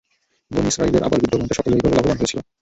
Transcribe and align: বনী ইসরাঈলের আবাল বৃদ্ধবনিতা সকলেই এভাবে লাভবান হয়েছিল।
বনী 0.51 0.67
ইসরাঈলের 0.71 1.05
আবাল 1.05 1.19
বৃদ্ধবনিতা 1.21 1.57
সকলেই 1.57 1.79
এভাবে 1.79 1.95
লাভবান 1.97 2.17
হয়েছিল। 2.19 2.39